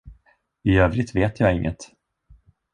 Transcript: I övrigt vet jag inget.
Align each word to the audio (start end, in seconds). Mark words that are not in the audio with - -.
I 0.63 0.77
övrigt 0.77 1.15
vet 1.15 1.39
jag 1.39 1.55
inget. 1.55 1.91